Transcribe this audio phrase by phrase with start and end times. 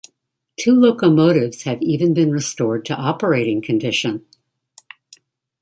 [0.59, 4.25] Two locomotives have even been restored to operating condition.